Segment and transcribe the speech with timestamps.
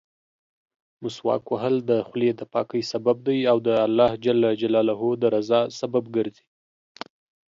[1.01, 6.45] مسواک وهل د خولې دپاکۍسبب دی او د الله جل جلاله درضا سبب ګرځي.